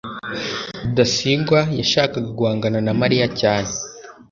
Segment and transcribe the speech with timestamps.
[0.83, 3.71] rudasingwa yashakaga guhangana na mariya cyane